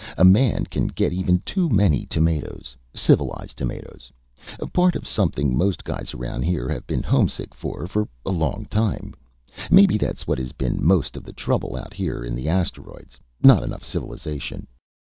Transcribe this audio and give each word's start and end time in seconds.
A 0.17 0.25
man 0.25 0.65
can 0.65 0.87
get 0.87 1.13
even 1.13 1.41
too 1.41 1.69
many 1.69 2.07
tomatoes. 2.07 2.75
Civilized 2.91 3.55
tomatoes. 3.55 4.11
Part 4.73 4.95
of 4.95 5.07
something 5.07 5.55
most 5.55 5.83
guys 5.83 6.15
around 6.15 6.41
here 6.41 6.67
have 6.69 6.87
been 6.87 7.03
homesick 7.03 7.53
for, 7.53 7.85
for 7.85 8.07
a 8.25 8.31
long 8.31 8.65
time.... 8.65 9.13
Maybe 9.69 9.99
that's 9.99 10.25
what 10.25 10.39
has 10.39 10.53
been 10.53 10.83
most 10.83 11.15
of 11.15 11.23
the 11.23 11.33
trouble 11.33 11.75
out 11.75 11.93
here 11.93 12.23
in 12.23 12.33
the 12.33 12.49
asteroids. 12.49 13.19
Not 13.43 13.61
enough 13.61 13.85
civilization. 13.85 14.65